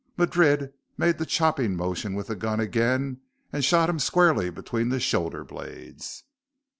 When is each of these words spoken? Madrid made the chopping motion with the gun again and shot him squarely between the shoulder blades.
Madrid 0.17 0.73
made 0.97 1.19
the 1.19 1.27
chopping 1.27 1.75
motion 1.75 2.15
with 2.15 2.25
the 2.25 2.35
gun 2.35 2.59
again 2.59 3.21
and 3.53 3.63
shot 3.63 3.87
him 3.87 3.99
squarely 3.99 4.49
between 4.49 4.89
the 4.89 4.99
shoulder 4.99 5.43
blades. 5.43 6.23